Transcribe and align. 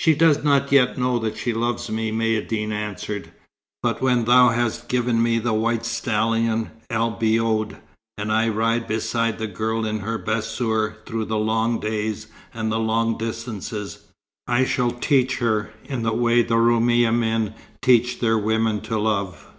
"She 0.00 0.14
does 0.14 0.42
not 0.42 0.72
yet 0.72 0.96
know 0.96 1.18
that 1.18 1.36
she 1.36 1.52
loves 1.52 1.90
me," 1.90 2.10
Maïeddine 2.10 2.70
answered. 2.72 3.32
"But 3.82 4.00
when 4.00 4.24
thou 4.24 4.48
hast 4.48 4.88
given 4.88 5.22
me 5.22 5.38
the 5.38 5.52
white 5.52 5.84
stallion 5.84 6.70
El 6.88 7.10
Biod, 7.20 7.76
and 8.16 8.32
I 8.32 8.48
ride 8.48 8.88
beside 8.88 9.36
the 9.38 9.46
girl 9.46 9.84
in 9.84 9.98
her 10.00 10.16
bassour 10.18 11.04
through 11.04 11.26
the 11.26 11.36
long 11.36 11.80
days 11.80 12.28
and 12.54 12.72
the 12.72 12.78
long 12.80 13.18
distances, 13.18 13.98
I 14.46 14.64
shall 14.64 14.90
teach 14.92 15.36
her, 15.36 15.70
in 15.84 16.02
the 16.02 16.14
way 16.14 16.40
the 16.42 16.56
Roumi 16.56 17.04
men 17.12 17.52
teach 17.82 18.20
their 18.20 18.38
women 18.38 18.80
to 18.84 18.98
love." 18.98 19.46